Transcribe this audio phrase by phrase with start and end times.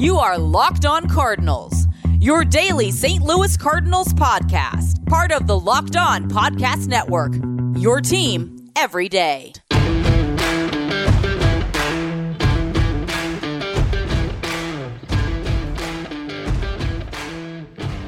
[0.00, 1.86] You are Locked On Cardinals,
[2.20, 3.22] your daily St.
[3.22, 7.34] Louis Cardinals podcast, part of the Locked On Podcast Network.
[7.78, 9.52] Your team every day.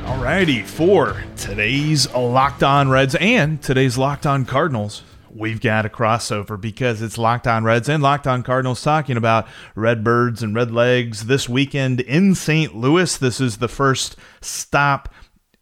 [0.07, 5.03] Alrighty, for today's Locked On Reds and today's Locked On Cardinals,
[5.35, 9.47] we've got a crossover because it's Locked On Reds and Locked On Cardinals talking about
[9.75, 12.75] Redbirds and Redlegs this weekend in St.
[12.77, 13.17] Louis.
[13.17, 15.09] This is the first stop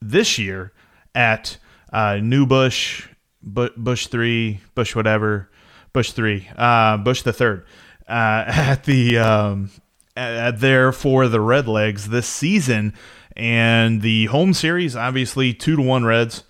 [0.00, 0.72] this year
[1.14, 1.58] at
[1.92, 3.08] uh, New Busch,
[3.42, 5.50] Bu- Busch 3, Busch whatever,
[5.92, 7.64] Busch 3, uh, Busch the third,
[8.08, 9.70] uh, at the um,
[10.14, 12.94] there for the Redlegs this season.
[13.36, 16.42] And the home series, obviously, two to one Reds.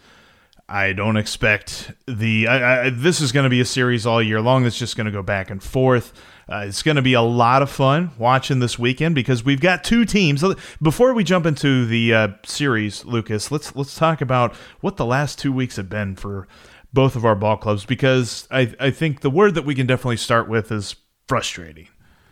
[0.71, 2.47] I don't expect the.
[2.47, 5.07] I, I, this is going to be a series all year long that's just going
[5.07, 6.13] to go back and forth.
[6.49, 9.83] Uh, it's going to be a lot of fun watching this weekend because we've got
[9.83, 10.45] two teams.
[10.81, 15.41] Before we jump into the uh, series, Lucas, let's let's talk about what the last
[15.41, 16.47] two weeks have been for
[16.93, 20.19] both of our ball clubs because I I think the word that we can definitely
[20.19, 20.95] start with is
[21.27, 21.89] frustrating.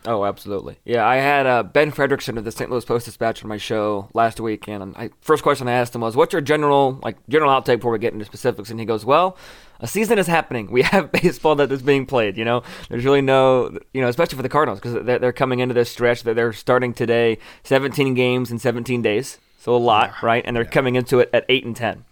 [0.07, 0.79] Oh, absolutely.
[0.85, 2.71] Yeah, I had uh, Ben Frederickson of the St.
[2.71, 6.01] Louis Post Dispatch on my show last week, and I, first question I asked him
[6.01, 9.05] was, "What's your general like general outtake before we get into specifics?" And he goes,
[9.05, 9.37] "Well,
[9.81, 10.71] a season is happening.
[10.79, 12.37] We have baseball that is being played.
[12.37, 15.59] You know, there's really no, you know, especially for the Cardinals because they're, they're coming
[15.59, 20.11] into this stretch that they're starting today, 17 games in 17 days, so a lot,
[20.11, 20.27] yeah.
[20.27, 20.45] right?
[20.47, 20.71] And they're yeah.
[20.71, 22.05] coming into it at eight and 10."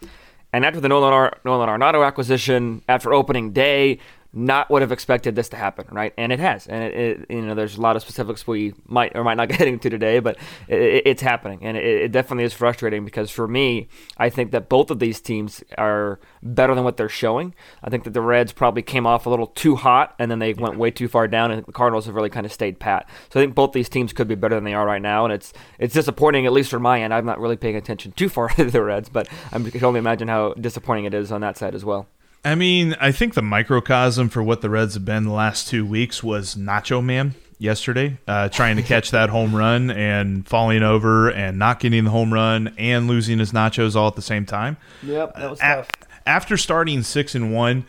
[0.52, 3.98] And after the Nolan, Ar- Nolan Arenado acquisition, after opening day,
[4.36, 6.12] not would have expected this to happen, right?
[6.18, 6.66] And it has.
[6.66, 9.48] And it, it, you know, there's a lot of specifics we might or might not
[9.56, 10.36] get into today, but
[10.68, 14.90] it, it's happening, and it, definitely is frustrating because for me, I think that both
[14.90, 17.54] of these teams are better than what they're showing.
[17.82, 20.50] I think that the Reds probably came off a little too hot, and then they
[20.50, 20.60] yeah.
[20.60, 23.08] went way too far down, and the Cardinals have really kind of stayed pat.
[23.30, 25.32] So I think both these teams could be better than they are right now, and
[25.32, 27.14] it's it's disappointing at least from my end.
[27.14, 30.28] I'm not really paying attention too far to the Reds, but I can only imagine
[30.28, 32.06] how disappointing it is on that side as well.
[32.46, 35.84] I mean, I think the microcosm for what the Reds have been the last two
[35.84, 41.28] weeks was Nacho Man yesterday, uh, trying to catch that home run and falling over
[41.28, 44.76] and not getting the home run and losing his nachos all at the same time.
[45.02, 45.88] Yep, that was tough.
[46.24, 47.84] after starting six and one,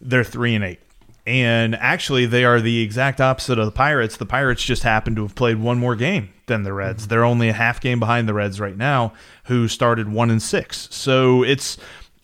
[0.00, 0.80] they're three and eight.
[1.26, 4.16] And actually, they are the exact opposite of the Pirates.
[4.16, 7.02] The Pirates just happen to have played one more game than the Reds.
[7.02, 7.10] Mm-hmm.
[7.10, 9.12] They're only a half game behind the Reds right now,
[9.44, 10.88] who started one and six.
[10.90, 11.76] So it's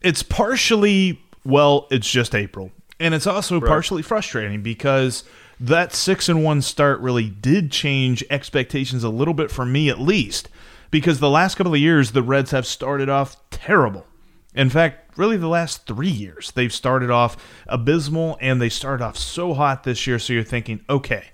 [0.05, 2.73] it's partially well, it's just April.
[3.01, 3.69] And it's also right.
[3.69, 5.25] partially frustrating because
[5.61, 10.01] that 6 and 1 start really did change expectations a little bit for me at
[10.01, 10.49] least
[10.91, 14.07] because the last couple of years the Reds have started off terrible.
[14.55, 19.17] In fact, really the last 3 years they've started off abysmal and they started off
[19.17, 21.25] so hot this year so you're thinking, "Okay,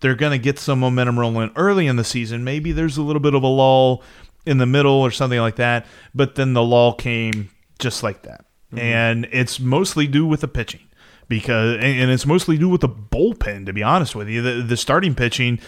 [0.00, 2.44] they're going to get some momentum rolling early in the season.
[2.44, 4.02] Maybe there's a little bit of a lull
[4.46, 8.44] in the middle or something like that." But then the lull came just like that.
[8.72, 8.78] Mm-hmm.
[8.78, 10.80] And it's mostly due with the pitching
[11.28, 14.42] because and it's mostly due with the bullpen to be honest with you.
[14.42, 15.58] The, the starting pitching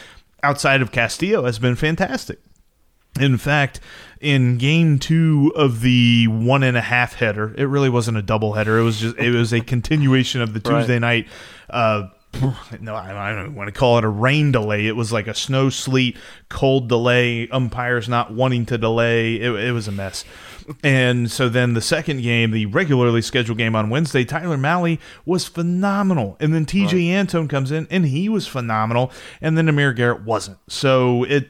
[0.42, 2.38] outside of Castillo has been fantastic.
[3.20, 3.80] In fact,
[4.20, 8.54] in game two of the one and a half header, it really wasn't a double
[8.54, 8.78] header.
[8.78, 11.00] It was just it was a continuation of the Tuesday right.
[11.00, 11.28] night
[11.70, 12.08] uh,
[12.80, 14.86] no, I don't want to call it a rain delay.
[14.86, 16.16] It was like a snow, sleet,
[16.48, 17.48] cold delay.
[17.48, 19.36] Umpires not wanting to delay.
[19.36, 20.24] It, it was a mess.
[20.82, 25.46] And so then the second game, the regularly scheduled game on Wednesday, Tyler Mahle was
[25.46, 26.36] phenomenal.
[26.40, 27.18] And then Tejay right.
[27.18, 29.12] Antone comes in and he was phenomenal.
[29.40, 30.58] And then Amir Garrett wasn't.
[30.68, 31.48] So it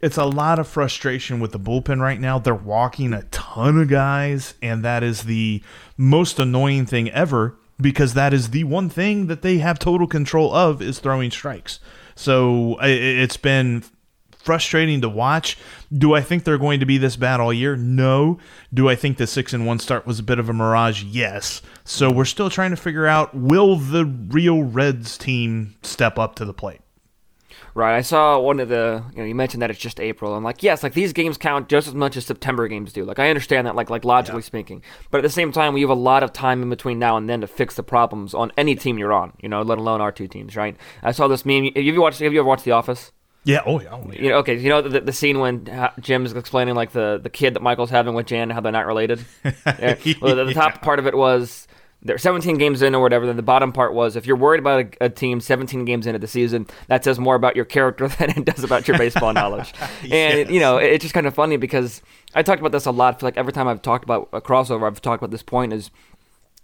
[0.00, 2.38] it's a lot of frustration with the bullpen right now.
[2.38, 5.60] They're walking a ton of guys, and that is the
[5.96, 10.52] most annoying thing ever because that is the one thing that they have total control
[10.54, 11.80] of is throwing strikes.
[12.14, 13.84] So it's been
[14.32, 15.58] frustrating to watch.
[15.96, 17.76] Do I think they're going to be this bad all year?
[17.76, 18.38] No.
[18.72, 21.02] Do I think the 6 and 1 start was a bit of a mirage?
[21.04, 21.62] Yes.
[21.84, 26.44] So we're still trying to figure out will the real Reds team step up to
[26.44, 26.80] the plate?
[27.74, 27.96] Right.
[27.96, 30.34] I saw one of the you know you mentioned that it's just April.
[30.34, 33.04] I'm like, yes, like these games count just as much as September games do.
[33.04, 34.46] Like I understand that, like like logically yeah.
[34.46, 34.82] speaking.
[35.10, 37.28] But at the same time, we have a lot of time in between now and
[37.28, 39.32] then to fix the problems on any team you're on.
[39.40, 40.56] You know, let alone our two teams.
[40.56, 40.76] Right.
[41.02, 41.70] I saw this meme.
[41.74, 42.20] Have you watched?
[42.20, 43.12] Have you ever watched The Office?
[43.44, 43.62] Yeah.
[43.64, 43.90] Oh yeah.
[43.92, 44.20] Oh, yeah.
[44.20, 44.58] You know, okay.
[44.58, 45.68] You know the, the scene when
[46.00, 48.72] Jim is explaining like the the kid that Michael's having with Jan, and how they're
[48.72, 49.24] not related.
[49.44, 49.96] yeah.
[50.20, 50.80] Well, the, the top yeah.
[50.80, 51.67] part of it was
[52.02, 53.26] they're 17 games in or whatever.
[53.26, 56.18] Then the bottom part was if you're worried about a, a, team 17 games into
[56.18, 59.72] the season, that says more about your character than it does about your baseball knowledge.
[60.04, 60.12] yes.
[60.12, 62.02] And you know, it's just kind of funny because
[62.34, 63.18] I talked about this a lot.
[63.18, 65.90] For like every time I've talked about a crossover, I've talked about this point is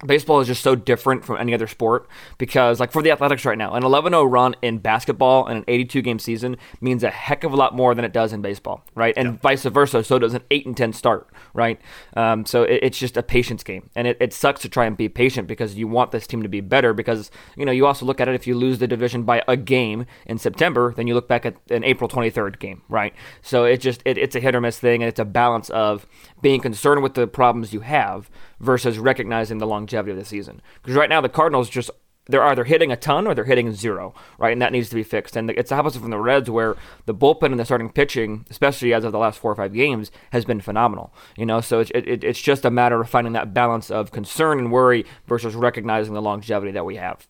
[0.07, 2.09] baseball is just so different from any other sport
[2.39, 6.03] because like for the athletics right now an 11-0 run in basketball and an 82
[6.03, 9.15] game season means a heck of a lot more than it does in baseball right?
[9.17, 9.39] And yeah.
[9.43, 11.81] vice versa so does an 8 and 10 start right?
[12.17, 13.91] Um, so it, it's just a patience game.
[13.95, 16.49] And it, it sucks to try and be patient because you want this team to
[16.49, 19.23] be better because you know you also look at it if you lose the division
[19.23, 23.15] by a game in september then you look back at an april 23rd game right?
[23.43, 26.07] So it just it, it's a hit or miss thing and it's a balance of
[26.43, 28.31] being concerned with the problems you have
[28.65, 30.61] versus recognizing the longevity of the season.
[30.83, 31.91] Because right now the Cardinals just
[32.27, 34.53] they're either hitting a ton or they're hitting zero, right?
[34.53, 35.37] And that needs to be fixed.
[35.37, 36.75] And it's the opposite from the Reds, where
[37.05, 40.11] the bullpen and the starting pitching, especially as of the last four or five games,
[40.33, 41.13] has been phenomenal.
[41.37, 44.59] You know, so it's it, it's just a matter of finding that balance of concern
[44.59, 47.27] and worry versus recognizing the longevity that we have.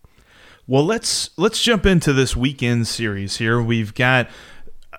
[0.66, 3.60] Well, let's let's jump into this weekend series here.
[3.60, 4.30] We've got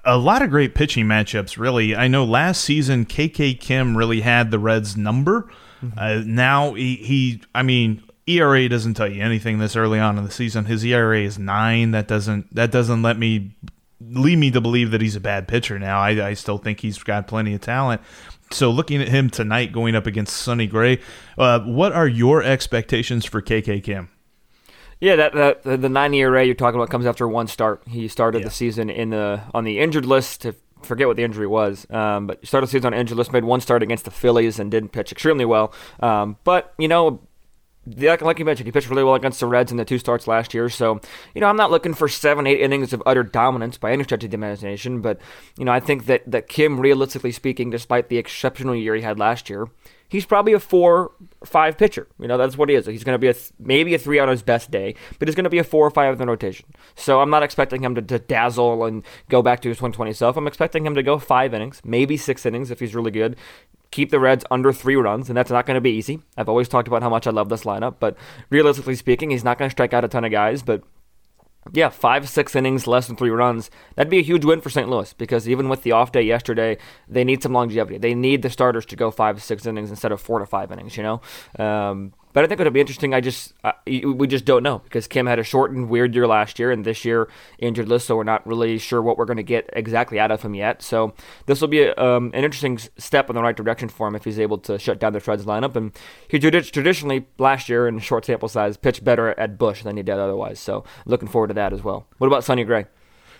[0.03, 1.57] a lot of great pitching matchups.
[1.57, 5.49] Really, I know last season KK Kim really had the Reds number.
[5.91, 5.99] Mm-hmm.
[5.99, 10.23] Uh, now he, he, I mean, ERA doesn't tell you anything this early on in
[10.23, 10.65] the season.
[10.65, 11.91] His ERA is nine.
[11.91, 13.55] That doesn't that doesn't let me
[14.01, 15.77] lead me to believe that he's a bad pitcher.
[15.77, 18.01] Now I, I still think he's got plenty of talent.
[18.51, 20.99] So looking at him tonight going up against Sonny Gray,
[21.37, 24.09] uh, what are your expectations for KK Kim?
[24.99, 27.83] Yeah, that, that the nine ERA you're talking about comes after one start.
[27.87, 28.45] He started yeah.
[28.45, 30.55] the season in the on the injured list to
[30.85, 33.61] forget what the injury was, um, but started the season on injured list, made one
[33.61, 35.73] start against the Phillies and didn't pitch extremely well.
[35.99, 37.24] Um, but you know,
[37.85, 40.27] like, like you mentioned, he pitched really well against the Reds in the two starts
[40.27, 40.69] last year.
[40.69, 40.99] So,
[41.33, 44.23] you know, I'm not looking for seven, eight innings of utter dominance by any stretch
[44.23, 45.01] of the imagination.
[45.01, 45.19] But,
[45.57, 49.19] you know, I think that, that Kim, realistically speaking, despite the exceptional year he had
[49.19, 49.67] last year,
[50.07, 51.11] he's probably a four
[51.43, 52.07] five pitcher.
[52.19, 52.85] You know, that's what he is.
[52.85, 55.35] He's going to be a th- maybe a three on his best day, but he's
[55.35, 56.65] going to be a four or five in the rotation.
[56.95, 60.37] So I'm not expecting him to, to, dazzle and go back to his 120 self.
[60.37, 63.35] I'm expecting him to go five innings, maybe six innings if he's really good.
[63.91, 66.21] Keep the Reds under three runs, and that's not going to be easy.
[66.37, 68.17] I've always talked about how much I love this lineup, but
[68.49, 70.83] realistically speaking, he's not going to strike out a ton of guys, but
[71.73, 73.71] yeah, five, six innings, less than three runs.
[73.95, 74.87] That'd be a huge win for St.
[74.87, 76.77] Louis because even with the off day yesterday,
[77.07, 77.97] they need some longevity.
[77.97, 80.95] They need the starters to go five, six innings instead of four to five innings,
[80.95, 81.21] you know?
[81.57, 83.13] Um, but I think it'll be interesting.
[83.13, 86.59] I just uh, we just don't know because Kim had a shortened, weird year last
[86.59, 87.29] year, and this year
[87.59, 90.41] injured list, so we're not really sure what we're going to get exactly out of
[90.41, 90.81] him yet.
[90.81, 91.13] So
[91.45, 94.25] this will be a, um, an interesting step in the right direction for him if
[94.25, 95.77] he's able to shut down the Reds lineup.
[95.77, 95.93] And
[96.27, 100.19] he traditionally last year in short sample size pitched better at Busch than he did
[100.19, 100.59] otherwise.
[100.59, 102.05] So looking forward to that as well.
[102.17, 102.85] What about Sonny Gray?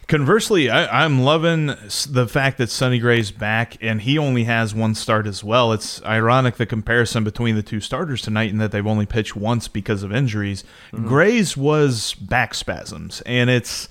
[0.08, 1.68] Conversely, I, am loving
[2.10, 5.74] the fact that Sonny Gray's back and he only has one start as well.
[5.74, 9.68] It's ironic the comparison between the two starters tonight in that they've only pitched once
[9.68, 10.64] because of injuries.
[10.92, 11.08] Mm-hmm.
[11.08, 13.90] Gray's was back spasms, and it's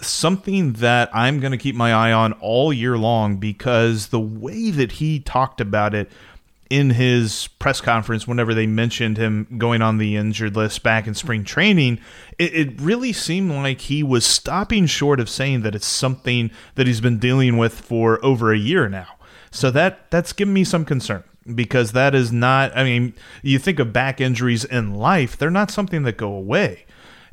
[0.00, 4.70] something that I'm going to keep my eye on all year long because the way
[4.70, 6.10] that he talked about it
[6.70, 11.14] in his press conference whenever they mentioned him going on the injured list back in
[11.14, 11.98] spring training,
[12.38, 16.86] it, it, really seemed like he was stopping short of saying that it's something that
[16.86, 19.08] he's been dealing with for over a year now.
[19.50, 23.80] So that that's given me some concern because that is not I mean, you think
[23.80, 26.86] of back injuries in life, they're not something that go away.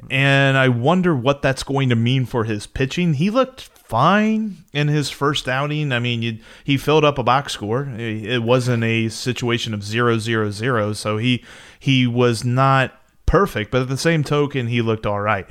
[0.09, 3.15] And I wonder what that's going to mean for his pitching.
[3.15, 5.91] He looked fine in his first outing.
[5.91, 7.87] I mean, you, he filled up a box score.
[7.97, 11.43] It wasn't a situation of zero zero zero, so he
[11.79, 12.93] he was not
[13.25, 15.47] perfect, but at the same token, he looked all right.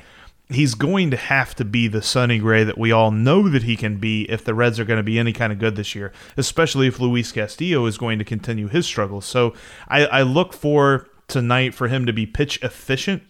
[0.48, 3.74] He's going to have to be the Sonny Gray that we all know that he
[3.74, 6.12] can be if the Reds are going to be any kind of good this year,
[6.36, 9.24] especially if Luis Castillo is going to continue his struggles.
[9.24, 9.54] So
[9.88, 13.24] I, I look for tonight for him to be pitch efficient.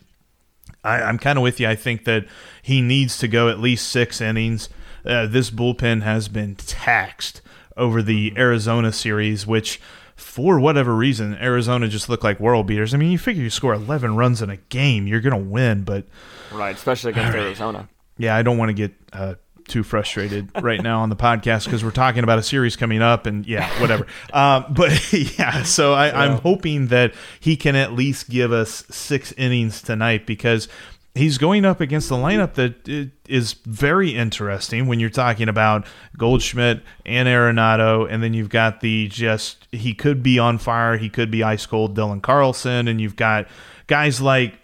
[0.85, 1.69] I, I'm kind of with you.
[1.69, 2.27] I think that
[2.61, 4.69] he needs to go at least six innings
[5.07, 7.43] uh, this bullpen has been taxed
[7.77, 9.81] over the Arizona series, which
[10.15, 12.95] for whatever reason, Arizona just looked like world beaters.
[12.95, 15.85] I mean, you figure you score 11 runs in a game, you're going to win,
[15.85, 16.07] but.
[16.51, 17.45] Right, especially against right.
[17.45, 17.89] Arizona.
[18.17, 19.35] Yeah, I don't want to get uh,
[19.69, 23.27] too frustrated right now on the podcast because we're talking about a series coming up
[23.27, 24.07] and yeah, whatever.
[24.33, 26.21] um, but yeah, so I, yeah.
[26.21, 30.69] I'm hoping that he can at least give us six innings tonight because
[31.17, 36.83] he's going up against the lineup that is very interesting when you're talking about Goldschmidt
[37.05, 41.31] and Arenado, and then you've got the just he could be on fire, he could
[41.31, 43.49] be ice cold Dylan Carlson, and you've got
[43.87, 44.59] guys like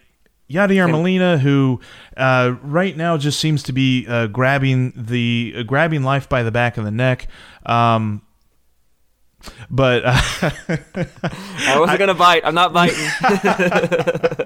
[0.50, 1.80] Yadier Molina, who
[2.16, 6.50] uh, right now just seems to be uh, grabbing the uh, grabbing life by the
[6.52, 7.28] back of the neck.
[7.64, 8.22] Um,
[9.70, 10.12] but uh,
[11.66, 12.42] I wasn't gonna bite.
[12.44, 12.96] I'm not biting.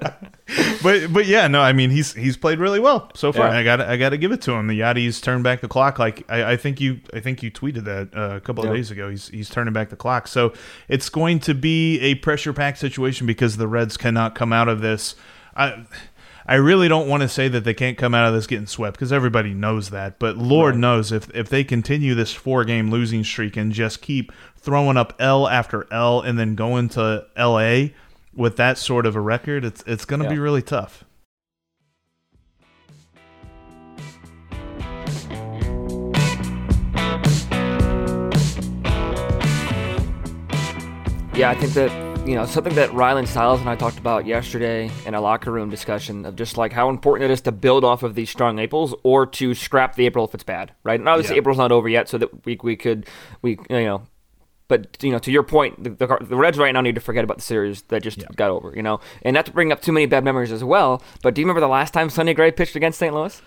[0.87, 3.49] but but yeah, no, I mean he's he's played really well so far.
[3.49, 3.59] Yeah.
[3.59, 4.67] I got I got to give it to him.
[4.69, 5.99] The Yadi's turned back the clock.
[5.99, 8.77] Like I, I think you I think you tweeted that uh, a couple of Yeah.
[8.77, 9.11] days ago.
[9.11, 10.29] He's he's turning back the clock.
[10.29, 10.53] So
[10.89, 14.81] it's going to be a pressure packed situation because the Reds cannot come out of
[14.81, 15.15] this.
[15.57, 15.85] I
[16.49, 18.97] I really don't want to say that they can't come out of this getting swept
[18.97, 20.21] because everybody knows that.
[20.21, 24.31] But Lord knows if if they continue this four game losing streak and just keep
[24.57, 27.95] throwing up L after L and then going to L.A.
[28.37, 30.33] with that sort of a record, it's it's going to Yeah.
[30.35, 31.05] be really tough.
[41.35, 44.91] Yeah, I think that you know something that Rylan Styles and I talked about yesterday
[45.05, 48.03] in a locker room discussion of just like how important it is to build off
[48.03, 50.99] of these strong Aprils or to scrap the April if it's bad, right?
[50.99, 51.41] And obviously Yeah.
[51.41, 53.07] April's not over yet, so that we we could
[53.43, 54.03] we you know.
[54.69, 57.25] But you know, to your point, the, the, the Reds right now need to forget
[57.25, 58.73] about the series that just got over.
[58.75, 61.03] You know, and not to bring up too many bad memories as well.
[61.23, 63.15] But do you remember the last time Sonny Gray pitched against St.
[63.15, 63.41] Louis?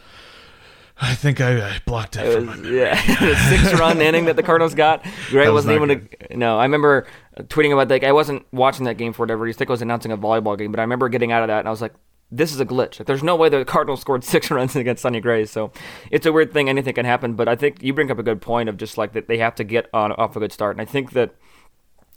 [1.01, 4.43] I think I, I blocked it, It from was, yeah, the six-run inning that the
[4.43, 5.05] Cardinals got.
[5.29, 6.09] Gray was wasn't even.
[6.29, 7.07] A, no, I remember
[7.43, 9.57] tweeting about like I wasn't watching that game for whatever reason.
[9.57, 11.59] I think I was announcing a volleyball game, but I remember getting out of that
[11.59, 11.93] and I was like,
[12.31, 12.99] "This is a glitch.
[12.99, 15.71] Like, there's no way the Cardinals scored six runs against Sonny Gray." So
[16.11, 16.69] it's a weird thing.
[16.69, 17.33] Anything can happen.
[17.33, 19.55] But I think you bring up a good point of just like that they have
[19.55, 21.35] to get on off a good start, and I think that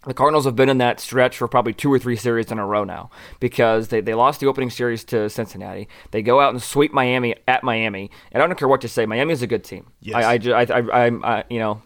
[0.06, 2.66] the Cardinals have been in that stretch for probably two or three series in a
[2.66, 5.88] row now because they, they lost the opening series to Cincinnati.
[6.10, 8.10] They go out and sweep Miami at Miami.
[8.32, 9.92] And I don't care what you say, Miami is a good team.
[10.00, 10.16] Yes.
[10.16, 11.82] I, I, I, I, I'm, you know,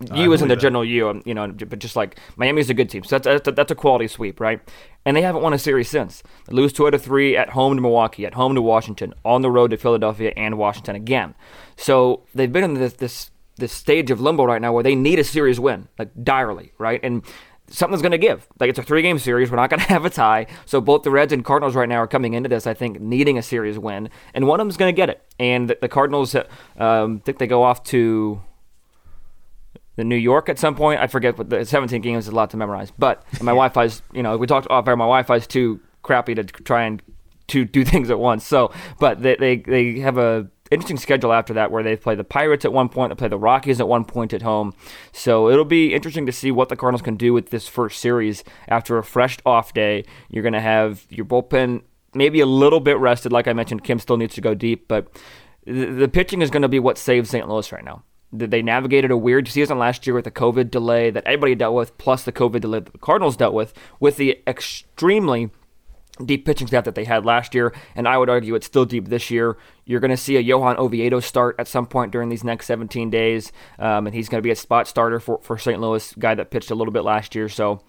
[0.00, 0.56] you isn't believe the that.
[0.56, 3.04] general you, um, you know, but just like Miami is a good team.
[3.04, 4.60] So that's, that's, a, that's a quality sweep, right?
[5.04, 6.22] And they haven't won a series since.
[6.46, 9.40] They lose two out of three at home to Milwaukee, at home to Washington, on
[9.40, 11.34] the road to Philadelphia and Washington again.
[11.76, 15.18] So they've been in this this this stage of limbo right now where they need
[15.18, 17.00] a series win, like direly, right?
[17.02, 17.22] And
[17.70, 18.46] something's going to give.
[18.58, 19.50] Like it's a three game series.
[19.50, 20.46] We're not going to have a tie.
[20.66, 23.38] So both the Reds and Cardinals right now are coming into this, I think, needing
[23.38, 25.22] a series win, and one of them's going to get it.
[25.38, 28.42] And the, Cardinals, uh, um, think they go off to
[30.00, 30.98] the New York at some point.
[30.98, 32.90] I forget what the 17 games is a lot to memorize.
[32.90, 34.96] But my Wi-Fi's, you know, we talked off air.
[34.96, 37.02] My Wi-Fi's too crappy to try and
[37.48, 38.44] to do things at once.
[38.46, 42.24] So, but they they, they have a interesting schedule after that where they play the
[42.24, 44.72] Pirates at one point, they play the Rockies at one point at home.
[45.12, 48.42] So it'll be interesting to see what the Cardinals can do with this first series
[48.68, 50.04] after a fresh off day.
[50.30, 51.82] You're going to have your bullpen
[52.14, 53.32] maybe a little bit rested.
[53.32, 55.08] Like I mentioned, Kim still needs to go deep, but
[55.66, 57.48] the pitching is going to be what saves St.
[57.48, 58.02] Louis right now.
[58.36, 61.74] Th- They navigated a weird season last year with the COVID delay that everybody dealt
[61.74, 65.50] with, plus the COVID delay that the Cardinals dealt with, with the extremely
[66.24, 69.08] deep pitching staff that they had last year, and I would argue it's still deep
[69.08, 69.56] this year.
[69.84, 73.10] You're going to see a Johan Oviedo start at some point during these next 17
[73.10, 75.80] days, um, and he's going to be a spot starter for, for St.
[75.80, 77.48] Louis, guy that pitched a little bit last year.
[77.48, 77.80] So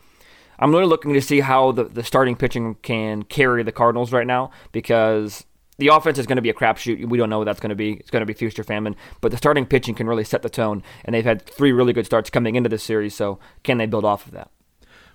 [0.60, 4.27] I'm really looking to see how the, the starting pitching can carry the Cardinals right
[4.27, 5.45] now because
[5.81, 7.09] the offense is going to be a crapshoot.
[7.09, 7.93] We don't know what that's going to be.
[7.93, 10.50] It's going to be feast or famine, but the starting pitching can really set the
[10.50, 13.15] tone, and they've had three really good starts coming into this series.
[13.15, 14.50] So can they build off of that?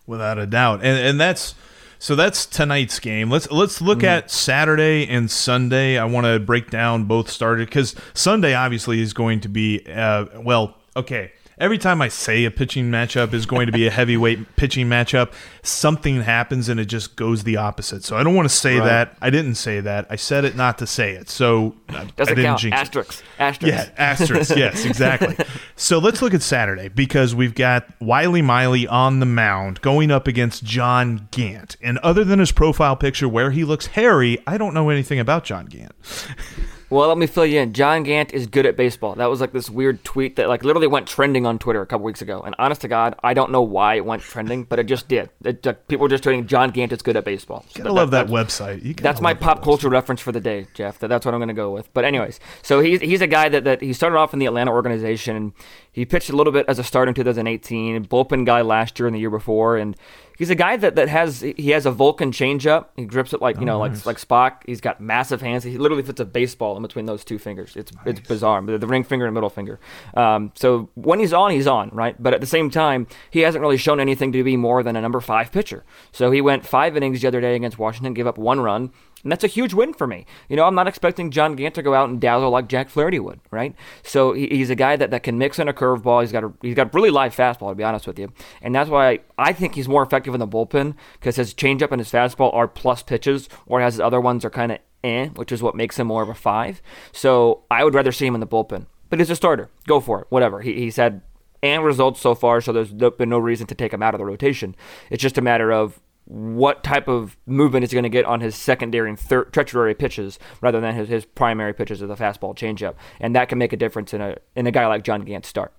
[0.06, 0.80] without a doubt.
[0.82, 1.54] And and that's
[1.98, 3.30] so that's tonight's game.
[3.30, 5.98] Let's let's look at Saturday and Sunday.
[5.98, 10.26] I want to break down both started because Sunday obviously is going to be uh,
[10.36, 10.76] well.
[10.94, 14.88] Okay, every time I say a pitching matchup is going to be a heavyweight pitching
[14.88, 15.32] matchup,
[15.62, 18.04] something happens and it just goes the opposite.
[18.04, 18.84] So I don't want to say Right.
[18.86, 19.16] that.
[19.22, 20.06] I didn't say that.
[20.10, 21.28] I said it not to say it.
[21.30, 22.60] So I, I Doesn't didn't count.
[22.60, 22.80] jinx it.
[22.80, 23.22] Asterisks.
[23.38, 23.74] Asterisks.
[23.88, 24.56] Yeah, asterisk.
[24.56, 25.36] yes, exactly.
[25.78, 30.26] So let's look at Saturday because we've got Wiley Miley on the mound going up
[30.26, 31.76] against John Gant.
[31.82, 35.44] And other than his profile picture where he looks hairy, I don't know anything about
[35.44, 35.92] John Gant.
[36.88, 37.72] Well, let me fill you in.
[37.72, 39.16] John Gant is good at baseball.
[39.16, 42.04] That was like this weird tweet that like literally went trending on Twitter a couple
[42.04, 42.42] weeks ago.
[42.42, 45.30] And honest to God, I don't know why it went trending, but it just did.
[45.44, 47.64] It, like, people were just tweeting John Gant is good at baseball.
[47.70, 48.84] So Gotta love that, that's- website.
[48.84, 49.64] You That's my that pop website.
[49.64, 51.00] culture reference for the day, Jeff.
[51.00, 51.92] That, that's what I'm going to go with.
[51.92, 54.70] But anyways, so he's he's a guy that, that he started off in the Atlanta
[54.70, 55.34] organization.
[55.34, 55.52] and
[55.90, 59.16] He pitched a little bit as a starter in 2018, bullpen guy last year and
[59.16, 59.96] the year before, and
[60.36, 62.86] he's a guy that, that has he has a Vulcan changeup.
[62.96, 64.62] He grips it like you know like like Spock.
[64.66, 65.64] He's got massive hands.
[65.64, 67.76] He literally fits a baseball in between those two fingers.
[67.76, 68.62] It's it's bizarre.
[68.62, 69.80] The, the ring finger and middle finger.
[70.14, 72.20] Um, so when he's on, he's on, right?
[72.22, 75.00] But at the same time, he hasn't really shown anything to be more than a
[75.00, 75.84] number five pitcher.
[76.12, 78.92] So he went five innings the other day against Washington, gave up one run.
[79.26, 80.24] And that's a huge win for me.
[80.48, 83.18] You know, I'm not expecting John Gant to go out and dazzle like Jack Flaherty
[83.18, 83.74] would, right?
[84.04, 86.20] So he's a guy that, that can mix in a curveball.
[86.20, 88.32] He's got a he's got really live fastball, to be honest with you.
[88.62, 91.90] And that's why I, I think he's more effective in the bullpen because his changeup
[91.90, 95.50] and his fastball are plus pitches, whereas his other ones are kind of eh, which
[95.50, 96.80] is what makes him more of a five.
[97.10, 98.86] So I would rather see him in the bullpen.
[99.10, 99.70] But he's a starter.
[99.88, 100.26] Go for it.
[100.28, 100.60] Whatever.
[100.60, 101.22] He, he's had
[101.64, 104.24] and results so far, so there's been no reason to take him out of the
[104.24, 104.76] rotation.
[105.10, 108.40] It's just a matter of what type of movement is he going to get on
[108.40, 112.54] his secondary and third tertiary pitches rather than his, his primary pitches of the fastball
[112.54, 115.48] changeup, and that can make a difference in a in a guy like John Gant's
[115.48, 115.72] start.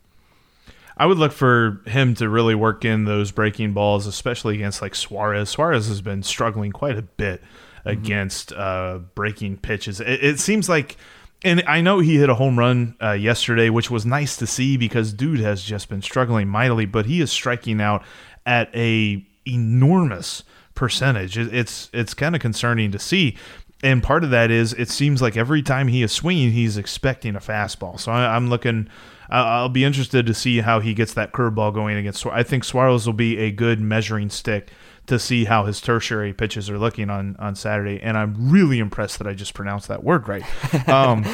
[1.00, 4.96] I would look for him to really work in those breaking balls, especially against like
[4.96, 5.50] Suarez.
[5.50, 7.90] Suarez has been struggling quite a bit mm-hmm.
[7.90, 10.00] against uh, breaking pitches.
[10.00, 10.98] It, it, seems like,
[11.44, 14.76] and I know he hit a home run uh, yesterday, which was nice to see
[14.76, 18.04] because dude has just been struggling mightily, but he is striking out
[18.48, 20.44] at a enormous
[20.76, 21.38] percentage.
[21.38, 23.36] It's it's kind of concerning to see.
[23.84, 27.36] And part of that is it seems like every time he is swinging, he's expecting
[27.36, 28.00] a fastball.
[28.00, 28.90] So I, I'm looking
[29.30, 32.26] I'll be interested to see how he gets that curveball going against.
[32.28, 34.70] I think Suarez will be a good measuring stick
[35.08, 38.00] to see how his tertiary pitches are looking on on Saturday.
[38.02, 40.44] And I'm really impressed that I just pronounced that word right.
[40.88, 41.26] Um,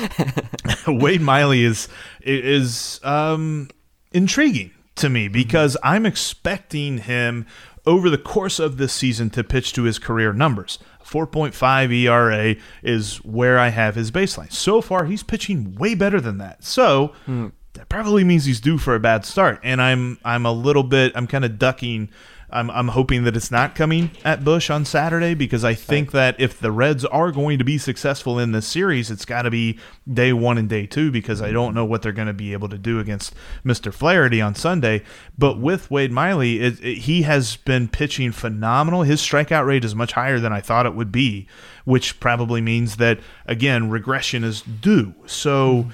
[0.88, 1.88] Wade Miley is
[2.22, 3.70] is um,
[4.12, 4.72] intriguing
[5.03, 7.45] to me because I'm expecting him
[7.86, 10.79] over the course of this season to pitch to his career numbers.
[11.05, 14.51] 4.5 ERA is where I have his baseline.
[14.53, 16.63] So far, he's pitching way better than that.
[16.63, 19.60] So, hmm that probably means he's due for a bad start.
[19.63, 22.10] And I'm I'm a little bit I'm kind of ducking.
[22.53, 26.39] I'm I'm hoping that it's not coming at Busch on Saturday because I think that
[26.39, 29.79] if the Reds are going to be successful in this series, it's got to be
[30.12, 32.69] day one and day two because I don't know what they're going to be able
[32.69, 33.33] to do against
[33.65, 33.93] Mr.
[33.93, 35.03] Flaherty on Sunday.
[35.38, 39.03] But with Wade Miley, it, it, he has been pitching phenomenal.
[39.03, 41.48] His strikeout rate is much higher than I thought it would be,
[41.86, 45.15] which probably means that again regression is due.
[45.25, 45.74] So.
[45.74, 45.89] Mm-hmm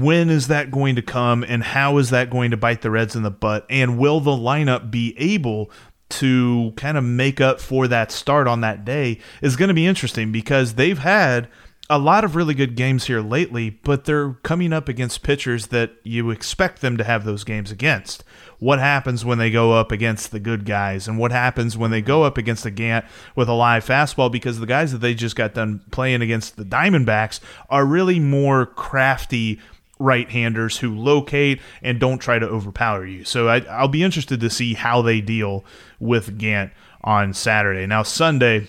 [0.00, 3.16] when is that going to come and how is that going to bite the Reds
[3.16, 3.66] in the butt?
[3.68, 5.70] And will the lineup be able
[6.10, 9.86] to kind of make up for that start on that day is going to be
[9.86, 11.48] interesting because they've had
[11.90, 15.92] a lot of really good games here lately, but they're coming up against pitchers that
[16.04, 18.24] you expect them to have those games against.
[18.58, 22.00] What happens when they go up against the good guys, and what happens when they
[22.00, 24.30] go up against a Gant with a live fastball?
[24.30, 28.64] Because the guys that they just got done playing against the Diamondbacks are really more
[28.64, 29.60] crafty
[30.02, 33.24] right-handers who locate and don't try to overpower you.
[33.24, 35.64] So I, will be interested to see how they deal
[36.00, 37.86] with Gant on Saturday.
[37.86, 38.68] Now Sunday,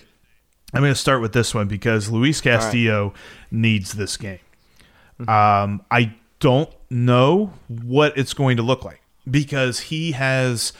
[0.72, 3.16] I'm going to start with this one because Luis Castillo right.
[3.50, 4.40] needs this game.
[5.20, 5.28] Mm-hmm.
[5.30, 9.00] Um, I don't know what it's going to look like
[9.30, 10.72] because he has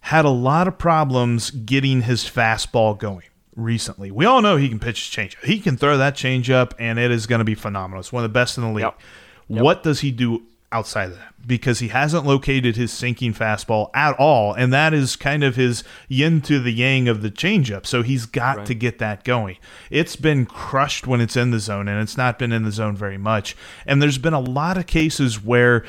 [0.00, 3.22] had a lot of problems getting his fastball going
[3.54, 4.10] recently.
[4.10, 5.44] We all know he can pitch his changeup.
[5.44, 8.00] He can throw that changeup, and it is going to be phenomenal.
[8.00, 8.82] It's one of the best in the league.
[8.82, 9.00] Yep.
[9.48, 9.62] Yep.
[9.62, 11.34] What does he do outside of that?
[11.46, 15.84] Because he hasn't located his sinking fastball at all, and that is kind of his
[16.08, 17.84] yin to the yang of the changeup.
[17.86, 18.66] So he's got right.
[18.66, 19.56] to get that going.
[19.90, 22.96] It's been crushed when it's in the zone, and it's not been in the zone
[22.96, 23.56] very much.
[23.86, 25.84] And there's been a lot of cases where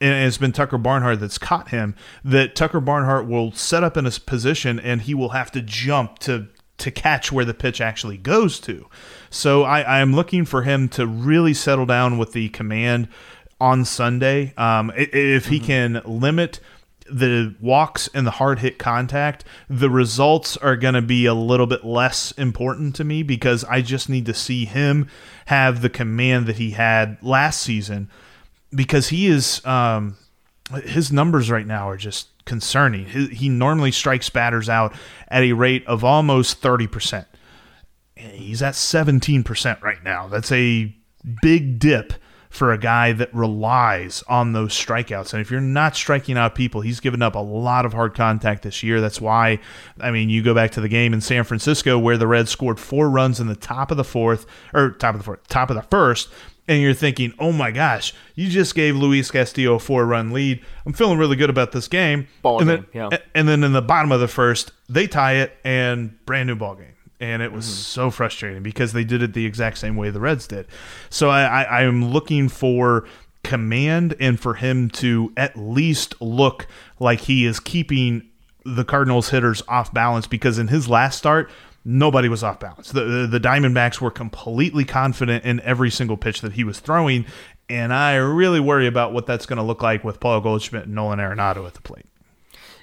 [0.00, 1.94] and it's been Tucker Barnhart that's caught him
[2.24, 6.20] that Tucker Barnhart will set up in a position and he will have to jump
[6.20, 6.46] to
[6.78, 8.86] to catch where the pitch actually goes to.
[9.30, 13.08] So I, am looking for him to really settle down with the command
[13.60, 14.54] on Sunday.
[14.56, 15.66] Um, if he mm-hmm.
[15.66, 16.60] can limit
[17.10, 21.66] the walks and the hard hit contact, the results are going to be a little
[21.66, 25.08] bit less important to me because I just need to see him
[25.46, 28.10] have the command that he had last season
[28.74, 30.16] because he is um,
[30.84, 33.06] his numbers right now are just concerning.
[33.06, 34.92] He, he normally strikes batters out
[35.28, 37.26] at a rate of almost 30%.
[38.16, 40.26] He's at 17% right now.
[40.26, 40.92] That's a
[41.42, 42.14] big dip
[42.50, 45.34] for a guy that relies on those strikeouts.
[45.34, 48.62] And if you're not striking out people, he's given up a lot of hard contact
[48.62, 49.00] this year.
[49.02, 49.60] That's why,
[50.00, 52.80] I mean, you go back to the game in San Francisco where the Reds scored
[52.80, 55.76] four runs in the top of the fourth, or top of the fourth, top of
[55.76, 56.30] the first,
[56.68, 60.64] and you're thinking, oh my gosh, you just gave Luis Castillo a four run lead.
[60.86, 62.28] I'm feeling really good about this game.
[62.42, 63.18] Ball and game, then, yeah.
[63.34, 66.76] And then in the bottom of the first, they tie it and brand new ball
[66.76, 66.94] game.
[67.20, 67.72] And it was mm-hmm.
[67.72, 70.68] so frustrating because they did it the exact same way the Reds did.
[71.10, 73.08] So I, I, I am looking for
[73.42, 76.66] command and for him to at least look
[77.00, 78.28] like he is keeping
[78.64, 81.50] the Cardinals hitters off balance because in his last start,
[81.88, 82.92] nobody was off balance.
[82.92, 87.24] The, the, the Diamondbacks were completely confident in every single pitch that he was throwing,
[87.68, 90.94] and I really worry about what that's going to look like with Paul Goldschmidt and
[90.94, 92.04] Nolan Arenado at the plate.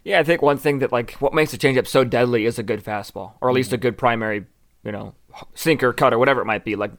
[0.03, 2.63] Yeah, I think one thing that like what makes a changeup so deadly is a
[2.63, 3.83] good fastball, or at least a mm-hmm.
[3.83, 4.45] good primary,
[4.83, 5.13] you know,
[5.53, 6.75] sinker, cutter, whatever it might be.
[6.75, 6.91] Like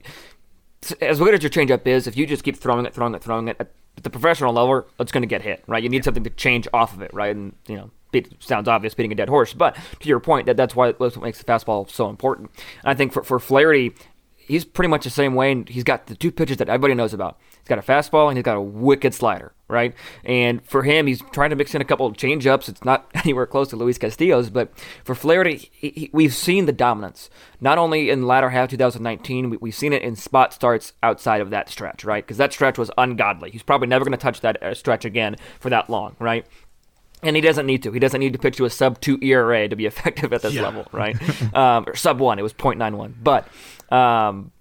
[1.01, 3.49] as good as your changeup is, if you just keep throwing it, throwing it, throwing
[3.49, 3.71] it at
[4.03, 5.83] the professional level, it's going to get hit, right?
[5.83, 7.35] You need something to change off of it, right?
[7.35, 7.91] And you know,
[8.23, 11.17] beat, sounds obvious, beating a dead horse, but to your point, that that's why that's
[11.17, 12.51] what makes the fastball so important.
[12.83, 13.95] And I think for for Flaherty,
[14.37, 17.13] he's pretty much the same way, and he's got the two pitches that everybody knows
[17.13, 19.93] about: He's got a fastball and he's got a wicked slider, right?
[20.25, 22.69] And for him, he's trying to mix in a couple of changeups.
[22.69, 26.73] It's not anywhere close to Luis Castillo's, but for Flaherty, he, he, we've seen the
[26.73, 27.29] dominance.
[27.61, 31.41] Not only in the latter half 2019, we, we've seen it in spot starts outside
[31.41, 32.25] of that stretch, right?
[32.25, 33.51] Because that stretch was ungodly.
[33.51, 36.47] He's probably never going to touch that uh, stretch again for that long, right?
[37.27, 37.93] And he doesn't need to.
[37.93, 40.55] He doesn't need to pitch to a sub two ERA to be effective at this
[40.55, 40.63] Yeah.
[40.63, 41.17] level, right?
[41.55, 42.39] um, or sub one.
[42.39, 43.15] It was 0.91.
[43.23, 43.49] But
[43.93, 44.53] um,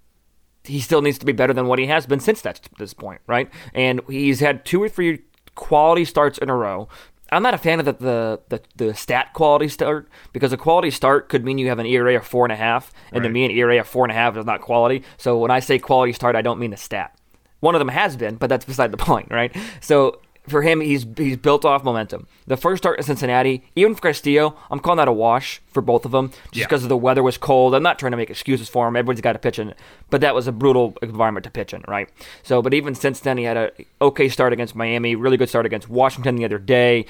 [0.64, 3.20] he still needs to be better than what he has been since that this point,
[3.26, 3.48] right?
[3.72, 5.20] And he's had two or three
[5.54, 6.88] quality starts in a row.
[7.32, 10.90] I'm not a fan of the the, the, the stat quality start because a quality
[10.90, 13.44] start could mean you have an ERA of four and a half, and to me
[13.44, 15.02] an ERA of four and a half is not quality.
[15.18, 17.16] So when I say quality start, I don't mean a stat.
[17.60, 19.54] One of them has been, but that's beside the point, right?
[19.80, 22.26] So for him, he's he's built off momentum.
[22.46, 26.04] The first start in Cincinnati, even for Castillo, I'm calling that a wash for both
[26.04, 26.64] of them, just Yeah.
[26.66, 27.74] because the weather was cold.
[27.74, 28.96] I'm not trying to make excuses for him.
[28.96, 29.74] Everybody's got to pitch in
[30.10, 32.08] but that was a brutal environment to pitch in, right?
[32.42, 35.66] So, but even since then, he had a okay start against Miami, really good start
[35.66, 37.06] against Washington the other day.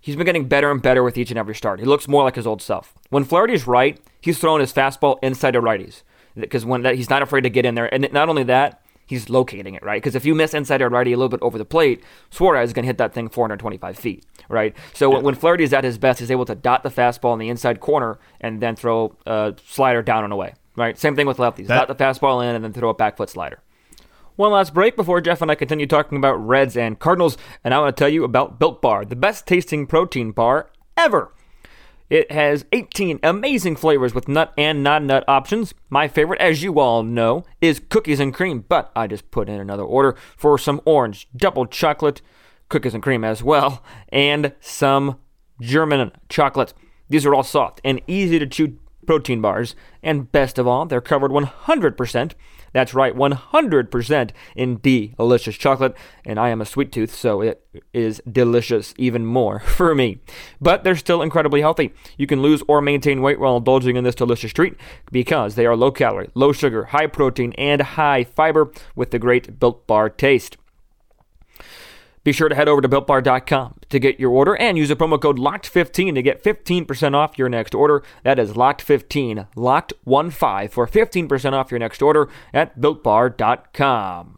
[0.00, 1.80] He's been getting better and better with each and every start.
[1.80, 2.94] He looks more like his old self.
[3.10, 6.02] When Flaherty's right, he's throwing his fastball inside of righties
[6.38, 7.92] because when that, he's not afraid to get in there.
[7.92, 10.00] And not only that, he's locating it right.
[10.00, 12.72] Because if you miss inside or righty a little bit over the plate, Suarez is
[12.72, 14.76] going to hit that thing 425 feet, right?
[14.94, 17.38] So when when Flaherty is at his best, he's able to dot the fastball in
[17.38, 20.96] the inside corner and then throw a slider down and away, right?
[20.98, 21.66] Same thing with lefties.
[21.66, 23.60] That- dot the fastball in and then throw a back foot slider.
[24.36, 27.80] One last break before Jeff and I continue talking about Reds and Cardinals, and I
[27.80, 31.32] want to tell you about Built Bar, the best tasting protein bar ever.
[32.10, 35.74] It has 18 amazing flavors with nut and non nut options.
[35.90, 39.60] My favorite, as you all know, is cookies and cream, but I just put in
[39.60, 42.22] another order for some orange double chocolate,
[42.68, 45.18] cookies and cream as well, and some
[45.60, 46.72] German chocolate.
[47.10, 51.00] These are all soft and easy to chew protein bars, and best of all, they're
[51.00, 52.32] covered 100%.
[52.72, 58.22] That's right, 100% in delicious chocolate, and I am a sweet tooth, so it is
[58.30, 60.20] delicious even more for me.
[60.60, 61.92] But they're still incredibly healthy.
[62.16, 64.74] You can lose or maintain weight while indulging in this delicious treat
[65.10, 69.58] because they are low calorie, low sugar, high protein, and high fiber with the great
[69.58, 70.56] Built Bar taste.
[72.28, 75.18] Be sure to head over to builtbar.com to get your order and use the promo
[75.18, 78.02] code LOCKED15 to get 15% off your next order.
[78.22, 84.36] That is LOCKED15, LOCKED15 for 15% off your next order at builtbar.com.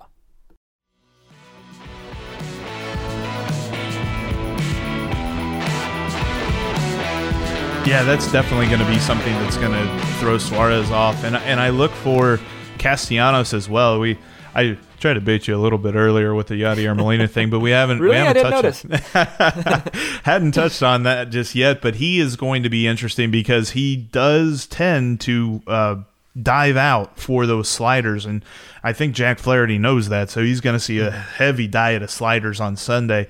[7.85, 11.59] Yeah, that's definitely going to be something that's going to throw Suarez off, and and
[11.59, 12.39] I look for
[12.79, 13.99] Castellanos as well.
[13.99, 14.17] We
[14.55, 17.61] I tried to bait you a little bit earlier with the Yadier Molina thing, but
[17.61, 18.17] we haven't Really?
[18.17, 21.81] we I haven't didn't touched hadn't touched on that just yet.
[21.81, 25.63] But he is going to be interesting because he does tend to.
[25.67, 25.97] Uh,
[26.41, 28.45] dive out for those sliders and
[28.85, 32.11] I think Jack Flaherty knows that so he's going to see a heavy diet of
[32.11, 33.27] sliders on Sunday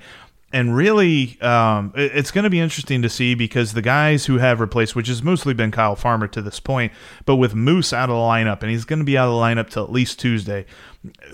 [0.53, 4.59] and really, um, it's going to be interesting to see because the guys who have
[4.59, 6.91] replaced, which has mostly been Kyle Farmer to this point,
[7.25, 9.39] but with Moose out of the lineup, and he's going to be out of the
[9.39, 10.65] lineup till at least Tuesday,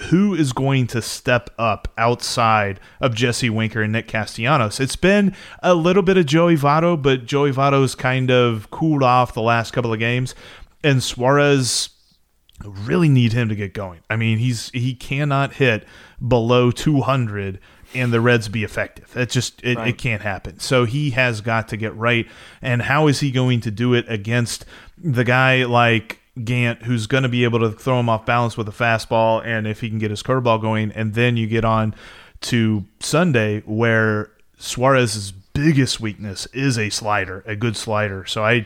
[0.09, 4.79] who is going to step up outside of Jesse Winker and Nick Castellanos?
[4.79, 9.33] It's been a little bit of Joey Votto, but Joey Votto's kind of cooled off
[9.33, 10.35] the last couple of games,
[10.83, 11.89] and Suarez
[12.65, 14.01] really need him to get going.
[14.09, 15.85] I mean, he's he cannot hit
[16.25, 17.59] below 200
[17.93, 19.15] and the Reds be effective.
[19.15, 20.59] It just it, it can't happen.
[20.59, 22.27] So he has got to get right.
[22.61, 24.65] And how is he going to do it against
[24.97, 28.67] the guy like Gant, who's going to be able to throw him off balance with
[28.67, 31.95] a fastball, and if he can get his curveball going, and then you get on
[32.41, 38.25] to Sunday where Suarez's biggest weakness is a slider, a good slider.
[38.25, 38.65] So I,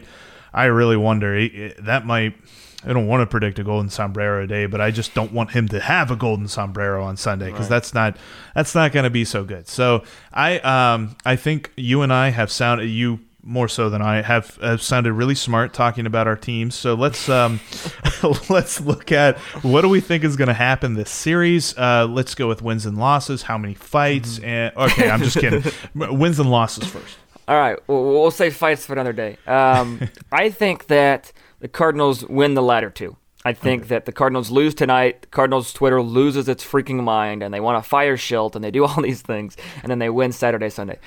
[0.53, 2.35] I really wonder it- it- that might.
[2.83, 5.67] I don't want to predict a golden sombrero day, but I just don't want him
[5.67, 8.17] to have a golden sombrero on Sunday because that's not
[8.55, 9.67] that's not going to be so good.
[9.67, 10.01] So
[10.33, 14.55] I um I think you and I have sounded you more so than I have,
[14.57, 16.75] have sounded really smart talking about our teams.
[16.75, 17.59] So let's um
[18.49, 21.77] let's look at what do we think is going to happen this series.
[21.77, 23.43] Uh, let's go with wins and losses.
[23.43, 24.39] How many fights?
[24.39, 25.63] And okay, I'm just kidding.
[25.95, 27.17] wins and losses first.
[27.47, 29.37] All right, we'll, we'll save fights for another day.
[29.47, 33.17] Um, I think that the Cardinals win the latter two.
[33.43, 35.23] I think that the Cardinals lose tonight.
[35.23, 38.69] The Cardinals Twitter loses its freaking mind, and they want to fire Shildt, and they
[38.69, 40.99] do all these things, and then they win Saturday, Sunday.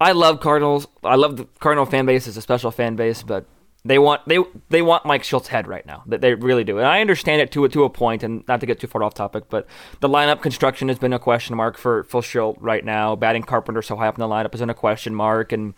[0.00, 0.86] I love Cardinals.
[1.04, 2.26] I love the Cardinal fan base.
[2.26, 3.44] It's a special fan base, but
[3.84, 6.02] they want they they want Mike Shildt's head right now.
[6.06, 8.22] That they really do, and I understand it to a to a point.
[8.22, 9.66] And not to get too far off topic, but
[10.00, 13.16] the lineup construction has been a question mark for Phil Schilt right now.
[13.16, 15.74] Batting Carpenter so high up in the lineup is in a question mark, and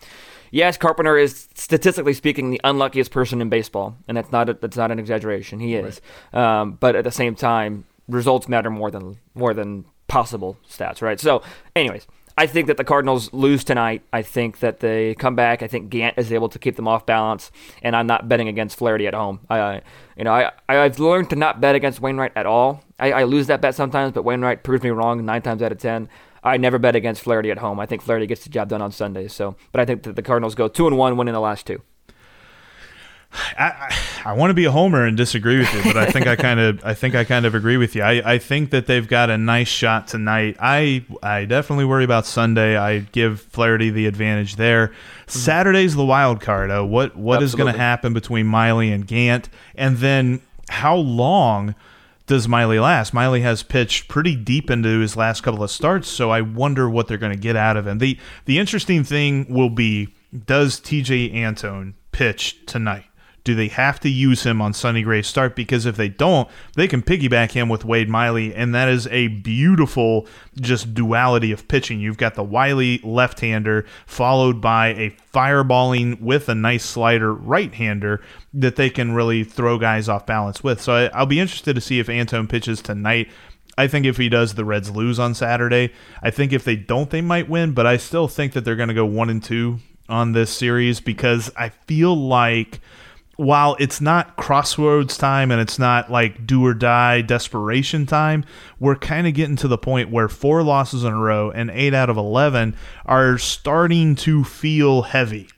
[0.51, 4.77] yes, Carpenter is statistically speaking the unluckiest person in baseball, and that's not a, that's
[4.77, 5.59] not an exaggeration.
[5.59, 6.01] He is,
[6.33, 11.19] um, but at the same time, results matter more than more than possible stats, right?
[11.19, 11.41] So,
[11.75, 12.05] anyways,
[12.37, 14.01] I think that the Cardinals lose tonight.
[14.11, 15.61] I think that they come back.
[15.61, 18.77] I think Gant is able to keep them off balance, and I'm not betting against
[18.77, 19.41] Flaherty at home.
[19.49, 19.81] I,
[20.17, 22.83] you know, I I've learned to not bet against Wainwright at all.
[22.99, 25.77] I, I lose that bet sometimes, but Wainwright proves me wrong nine times out of
[25.77, 26.09] ten.
[26.43, 27.79] I never bet against Flaherty at home.
[27.79, 29.33] I think Flaherty gets the job done on Sundays.
[29.33, 31.81] So, but I think that the Cardinals go two and one, winning the last two.
[33.57, 36.27] I, I, I want to be a homer and disagree with you, but I think
[36.27, 38.01] I kind of I think I kind of agree with you.
[38.03, 40.57] I, I think that they've got a nice shot tonight.
[40.59, 42.77] I I definitely worry about Sunday.
[42.77, 44.87] I give Flaherty the advantage there.
[44.87, 45.39] Mm-hmm.
[45.39, 46.71] Saturday's the wild card.
[46.71, 51.75] Uh, what what is going to happen between Miley and Gant, and then how long?
[52.25, 53.13] does Miley last?
[53.13, 57.07] Miley has pitched pretty deep into his last couple of starts, so I wonder what
[57.07, 57.97] they're going to get out of him.
[57.97, 60.13] The the interesting thing will be
[60.45, 63.05] does Tejay Antone pitch tonight?
[63.43, 65.55] Do they have to use him on Sonny Gray's start?
[65.55, 69.27] Because if they don't, they can piggyback him with Wade Miley, and that is a
[69.27, 71.99] beautiful just duality of pitching.
[71.99, 77.73] You've got the wily left hander followed by a fireballing with a nice slider right
[77.73, 78.21] hander
[78.53, 80.81] that they can really throw guys off balance with.
[80.81, 83.29] So I, will be interested to see if Antone pitches tonight.
[83.77, 85.91] I think if he does, the Reds lose on Saturday.
[86.21, 88.89] I think if they don't, they might win, but I still think that they're going
[88.89, 92.79] to go one and two on this series because I feel like
[93.43, 98.45] while it's not crossroads time and it's not like do or die desperation time,
[98.79, 101.93] we're kind of getting to the point where four losses in a row and eight
[101.93, 102.75] out of 11
[103.05, 105.49] are starting to feel heavy.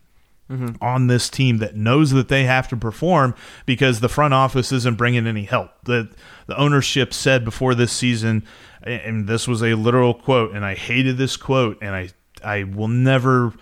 [0.47, 0.75] Mm-hmm.
[0.79, 3.33] On this team that knows that they have to perform
[3.65, 5.71] because the front office isn't bringing any help.
[5.85, 6.13] The
[6.45, 8.43] the ownership said before this season,
[8.83, 12.09] and this was a literal quote, and I hated this quote, and I
[12.43, 13.53] I will never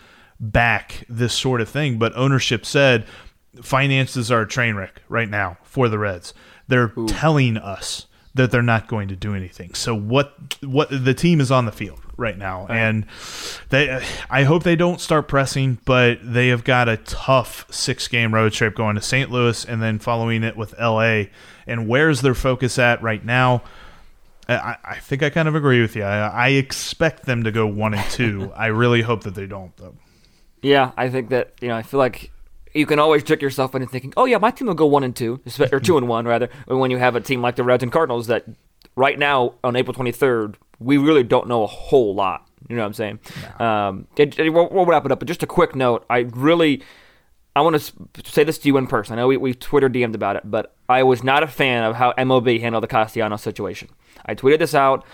[0.42, 1.98] back this sort of thing.
[1.98, 3.06] But ownership said
[3.62, 6.34] finances are a train wreck right now for the Reds.
[6.68, 7.08] They're Ooh.
[7.08, 9.74] telling us that they're not going to do anything.
[9.76, 13.06] So what what the team is on the field right now and
[13.70, 18.54] they I hope they don't start pressing, but they have got a tough 6-game road
[18.54, 19.30] trip going to St.
[19.30, 21.26] Louis and then following it with LA.
[21.68, 23.64] And where's their focus at right now?
[24.48, 26.04] I, I think I kind of agree with you.
[26.04, 28.52] I, I expect them to go one and two.
[28.56, 29.96] I really hope that they don't, though.
[30.62, 31.76] Yeah, I think that you know.
[31.76, 32.32] I feel like
[32.74, 35.16] you can always trick yourself into thinking, oh yeah, my team will go one and
[35.16, 36.50] two, or two and one rather.
[36.68, 38.46] When you have a team like the Reds and Cardinals that
[38.96, 42.48] right now on April 23rd, we really don't know a whole lot.
[42.68, 43.20] You know what I'm saying?
[43.60, 46.06] Um, it, it, we'll, we'll, wrap it up, but just a quick note.
[46.10, 46.82] I really,
[47.56, 49.14] I want to say this to you in person.
[49.14, 51.96] I know we, we Twitter DM'd about it, but I was not a fan of
[51.96, 53.90] how MLB handled the Castellanos situation.
[54.26, 55.06] I tweeted this out.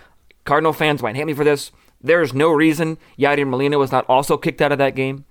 [0.46, 1.72] Cardinal fans might hate me for this.
[2.02, 5.26] There is no reason Yadier Molina was not also kicked out of that game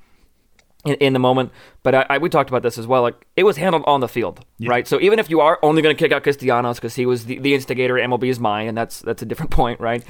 [0.89, 1.53] in, in the moment.
[1.83, 3.03] But I, I, we talked about this as well.
[3.03, 4.87] Like it was handled on the field, right?
[4.87, 7.39] So even if you are only going to kick out Castellanos because he was the,
[7.39, 10.05] the instigator MLB's mind, and that's that's a different point, right?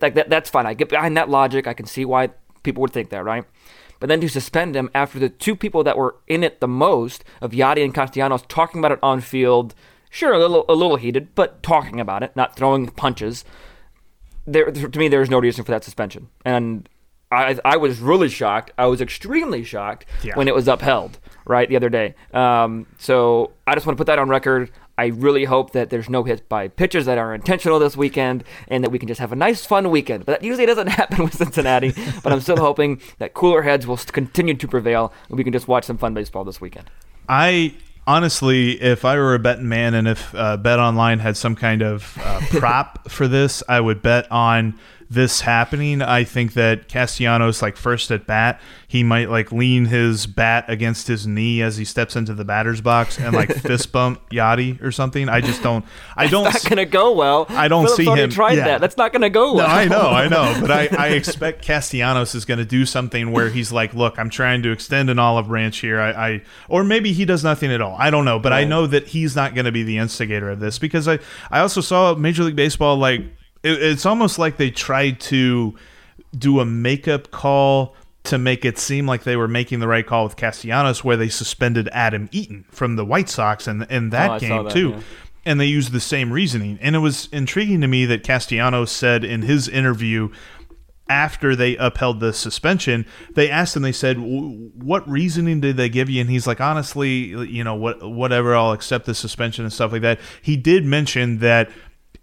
[0.00, 0.66] Like that, that's fine.
[0.66, 1.66] I get behind that logic.
[1.66, 2.30] I can see why
[2.62, 3.44] people would think that, right?
[4.00, 7.24] But then to suspend him after the two people that were in it the most
[7.40, 9.74] of Yadi and Castellanos talking about it on field,
[10.10, 13.44] sure, a little a little heated, but talking about it, not throwing punches.
[14.46, 16.86] There, to me, there is no reason for that suspension, and
[17.34, 18.72] I, I was really shocked.
[18.78, 20.36] I was extremely shocked yeah.
[20.36, 22.14] when it was upheld, right, the other day.
[22.32, 24.70] Um, so I just want to put that on record.
[24.96, 28.84] I really hope that there's no hits by pitchers that are intentional this weekend and
[28.84, 30.24] that we can just have a nice, fun weekend.
[30.24, 31.92] But that usually doesn't happen with Cincinnati.
[32.22, 35.66] but I'm still hoping that cooler heads will continue to prevail and we can just
[35.66, 36.90] watch some fun baseball this weekend.
[37.28, 37.74] I
[38.06, 41.82] honestly, if I were a betting man and if uh, Bet Online had some kind
[41.82, 44.78] of uh, prop for this, I would bet on
[45.10, 46.02] this happening.
[46.02, 51.08] I think that Castellanos, like first at bat, he might like lean his bat against
[51.08, 54.92] his knee as he steps into the batter's box and like fist bump Yadi or
[54.92, 55.28] something.
[55.28, 55.84] I just don't.
[56.16, 56.44] I don't.
[56.44, 57.46] That's not gonna go well.
[57.48, 58.30] I don't Phillips see him.
[58.30, 58.64] Tried yeah.
[58.64, 58.80] that.
[58.80, 59.68] That's not gonna go well.
[59.68, 63.48] No, I know, I know, but I, I expect Castellanos is gonna do something where
[63.48, 66.00] he's like, look, I'm trying to extend an olive branch here.
[66.00, 67.96] I, I or maybe he does nothing at all.
[67.98, 68.60] I don't know, but right.
[68.60, 71.18] I know that he's not gonna be the instigator of this because I
[71.50, 73.22] I also saw Major League Baseball like
[73.64, 75.74] it, it's almost like they tried to
[76.36, 80.24] do a makeup call to make it seem like they were making the right call
[80.24, 84.38] with Castellanos, where they suspended Adam Eaton from the White Sox in, in that oh,
[84.38, 84.90] game, that, too.
[84.90, 85.00] Yeah.
[85.46, 86.78] And they used the same reasoning.
[86.80, 90.30] And it was intriguing to me that Castellanos said in his interview
[91.06, 96.08] after they upheld the suspension, they asked him, they said, what reasoning did they give
[96.08, 96.22] you?
[96.22, 97.10] And he's like, honestly,
[97.46, 100.18] you know, what, whatever, I'll accept the suspension and stuff like that.
[100.40, 101.70] He did mention that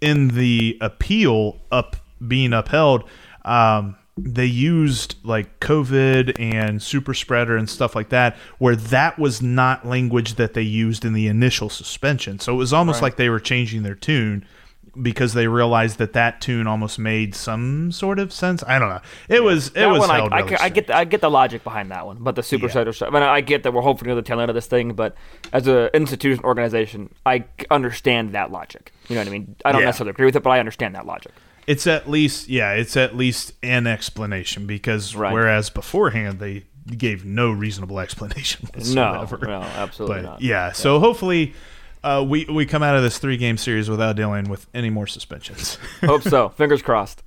[0.02, 1.96] in the appeal up
[2.28, 3.04] being upheld,
[3.46, 9.42] um, they used like COVID and super spreader and stuff like that, where that was
[9.42, 12.40] not language that they used in the initial suspension.
[12.40, 13.08] So it was almost right.
[13.08, 14.46] like they were changing their tune
[15.00, 18.64] because they realized that that tune almost made some sort of sense.
[18.68, 19.00] I don't know.
[19.30, 21.64] It was it That was I, I, really I get the, I get the logic
[21.64, 22.92] behind that one, but the super Yeah.
[22.92, 23.06] Show.
[23.08, 25.16] I mean, I get that we're hoping to the tail end of this thing, but
[25.54, 28.92] as an institution organization, I understand that logic.
[29.08, 29.56] You know what I mean?
[29.64, 29.86] I don't Yeah.
[29.88, 31.32] necessarily agree with it, but I understand that logic.
[31.68, 35.32] it's at least yeah it's at least an explanation because Right.
[35.32, 36.64] whereas beforehand they
[36.98, 39.46] gave no reasonable explanation No, whatsoever.
[39.46, 40.42] no, absolutely but not.
[40.42, 41.54] yeah so hopefully
[42.04, 45.08] uh, we we come out of this three game series without dealing with any more
[45.08, 45.76] suspensions.
[46.02, 46.50] Hope so.
[46.50, 47.24] Fingers crossed.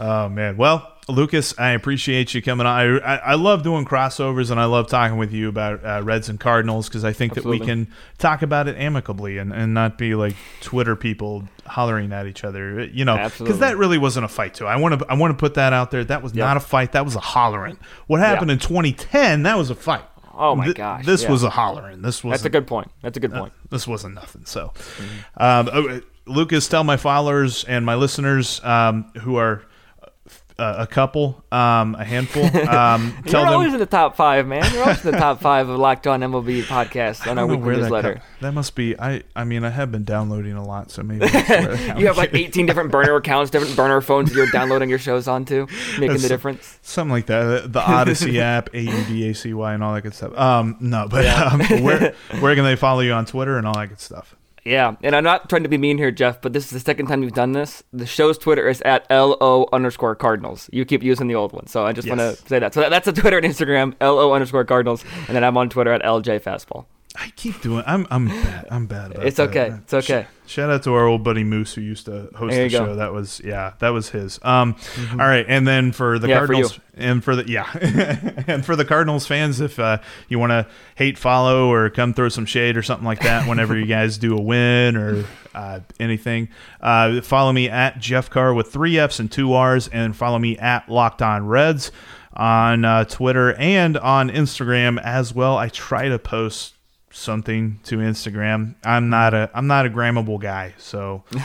[0.00, 0.56] oh man.
[0.56, 2.74] Well lucas i appreciate you coming on.
[2.80, 6.30] I i, I love doing crossovers and i love talking with you about uh, reds
[6.30, 9.98] and cardinals because i think that we can talk about it amicably and, and not
[9.98, 12.84] be like twitter people hollering at each other.
[12.84, 14.66] You know because that really wasn't a fight too.
[14.66, 16.04] I want to i want to put that out there.
[16.04, 16.46] That was Yeah.
[16.46, 16.92] not a fight.
[16.92, 17.78] That was a hollering.
[18.06, 18.54] What happened Yeah.
[18.54, 20.04] in 2010 that was a fight
[20.36, 21.30] Oh my Th- gosh, this yeah.
[21.30, 22.90] was a hollering this was That's a good point.
[23.02, 23.52] That's a good point.
[23.70, 24.44] this wasn't nothing.
[24.46, 24.72] So,
[25.36, 29.62] um, uh, Lucas, tell my followers and my listeners um, who are
[30.56, 33.48] uh, a couple, um, a handful, um, tell You're them.
[33.48, 34.64] always in the top five, man.
[34.72, 37.74] You're always in the top five of Locked On MLB podcast on our weekly where
[37.76, 38.22] that, newsletter.
[38.40, 38.98] that must be.
[38.98, 39.22] I.
[39.34, 42.66] I mean, I have been downloading a lot, so maybe that's You have like 18
[42.66, 45.66] different burner accounts, different burner phones you're downloading your shows onto,
[45.98, 46.78] making the difference.
[46.82, 47.72] something like that.
[47.72, 50.38] The Audacy app, A U D A C Y, and all that good stuff.
[50.38, 53.88] Um, no, but um, where where can they follow you on Twitter and all that
[53.88, 54.36] good stuff?
[54.64, 57.06] Yeah, and I'm not trying to be mean here, Jeff, but this is the second
[57.06, 57.82] time you've done this.
[57.92, 60.70] The show's Twitter is at LO underscore Cardinals.
[60.72, 62.72] You keep using the old one, so I just want to say that.
[62.72, 65.92] So that, that's a Twitter and Instagram, LO underscore Cardinals, and then I'm on Twitter
[65.92, 66.86] at LJ Fastball.
[67.16, 67.84] I keep doing.
[67.86, 68.66] I'm I'm bad.
[68.70, 69.28] I'm bad about it.
[69.28, 69.50] It's that.
[69.50, 69.68] okay.
[69.82, 70.26] It's okay.
[70.46, 72.86] Shout out to our old buddy Moose who used to host the go.
[72.86, 72.96] show.
[72.96, 74.40] That was yeah, that was his.
[74.42, 74.74] Um,
[75.12, 76.82] all right, and then for the Yeah, Cardinals you.
[76.96, 77.70] and for the yeah,
[78.48, 79.98] and for the Cardinals fans, if uh,
[80.28, 83.78] you want to hate follow or come throw some shade or something like that, whenever
[83.78, 85.24] you guys do a win or
[85.54, 86.48] uh, anything,
[86.80, 90.58] uh, follow me at Jeff Carr with three F's and two R's, and follow me
[90.58, 91.92] at Locked On Reds
[92.34, 95.56] on uh, Twitter and on Instagram as well.
[95.56, 96.74] I try to post
[97.14, 98.74] something to Instagram.
[98.84, 101.38] I'm not a I'm not a grammable guy, so uh,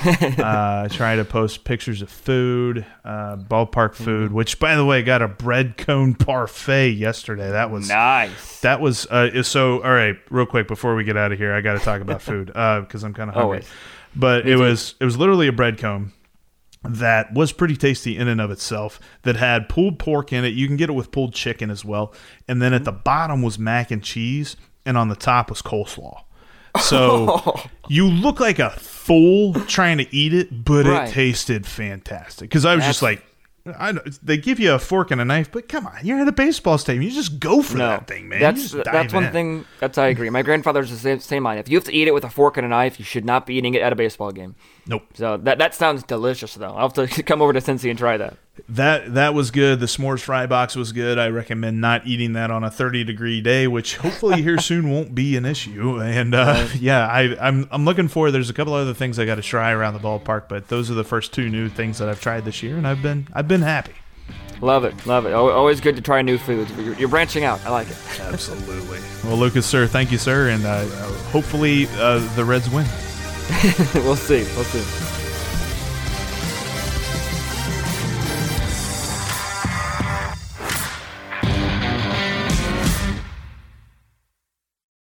[0.83, 4.31] I try to post pictures of food, uh, ballpark food.
[4.33, 7.51] Which, by the way, got a bread cone parfait yesterday.
[7.51, 8.61] That was Nice.
[8.61, 9.81] that was uh, so.
[9.83, 12.21] All right, real quick before we get out of here, I got to talk about
[12.21, 13.57] food because I'm kind of hungry.
[13.57, 13.67] Always.
[14.15, 16.11] But it was it was literally a bread cone
[16.83, 20.65] that was pretty tasty in and of itself that had pulled pork in it you
[20.65, 22.13] can get it with pulled chicken as well
[22.47, 24.55] and then at the bottom was mac and cheese
[24.89, 26.23] and on the top was coleslaw
[26.81, 27.55] so
[27.87, 31.07] you look like a fool trying to eat it but Right.
[31.09, 33.23] it tasted fantastic because i was just like
[33.77, 36.31] I, they give you a fork and a knife, but come on, you're at a
[36.31, 37.03] baseball stadium.
[37.03, 38.39] You just go for No, that thing, man.
[38.39, 39.31] That's that's one in.
[39.31, 39.65] thing.
[39.79, 40.29] That's I agree.
[40.31, 41.59] My grandfather's the same, same mind.
[41.59, 43.45] If you have to eat it with a fork and a knife, you should not
[43.45, 44.55] be eating it at a baseball game.
[44.87, 45.03] Nope.
[45.13, 46.73] So that that sounds delicious, though.
[46.73, 48.37] I'll have to come over to Cincy and try that.
[48.67, 49.79] That that was good.
[49.79, 51.17] The s'mores fry box was good.
[51.17, 55.15] I recommend not eating that on a 30 degree day, which hopefully here soon won't
[55.15, 56.01] be an issue.
[56.01, 58.31] And uh, yeah, I, I'm I'm looking forward.
[58.31, 60.95] There's a couple other things I got to try around the ballpark, but those are
[60.95, 63.61] the first two new things that I've tried this year, and I've been I've been
[63.61, 63.93] happy.
[64.61, 65.33] Love it, love it.
[65.33, 66.69] Always good to try new foods.
[66.77, 67.65] You're, you're branching out.
[67.65, 67.97] I like it.
[68.19, 68.99] Absolutely.
[69.23, 70.85] Well, Lucas, sir, thank you, sir, and uh,
[71.31, 72.85] hopefully uh, the Reds win.
[73.95, 74.43] we'll see.
[74.55, 75.18] We'll see.